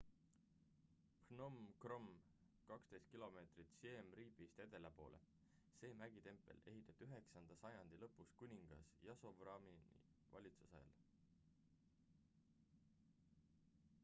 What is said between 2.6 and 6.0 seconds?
12 km siem reapist edela poole see